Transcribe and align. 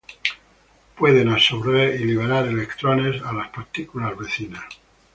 Pueden 0.97 1.29
absorber 1.29 1.93
y 1.93 2.03
liberar 2.05 2.47
electrones 2.47 3.21
a 3.21 3.31
las 3.33 3.49
partículas 3.49 4.17
vecinas. 4.17 4.63